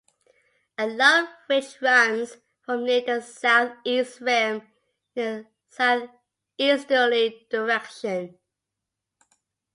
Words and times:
A 0.79 0.87
low 0.87 1.27
ridge 1.47 1.79
runs 1.79 2.37
from 2.63 2.85
near 2.87 3.01
the 3.01 3.21
southeast 3.21 4.19
rim 4.21 4.67
in 5.15 5.45
a 5.45 5.45
southeasterly 5.69 7.45
direction. 7.51 8.39